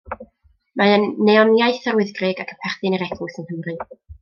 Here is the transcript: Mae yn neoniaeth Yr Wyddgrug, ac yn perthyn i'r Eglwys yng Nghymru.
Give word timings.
Mae 0.81 0.93
yn 0.93 1.05
neoniaeth 1.27 1.85
Yr 1.93 1.99
Wyddgrug, 1.99 2.43
ac 2.47 2.55
yn 2.57 2.59
perthyn 2.65 2.99
i'r 2.99 3.07
Eglwys 3.09 3.41
yng 3.45 3.49
Nghymru. 3.53 3.79